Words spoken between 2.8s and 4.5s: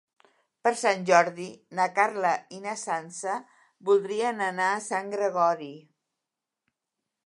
Sança voldrien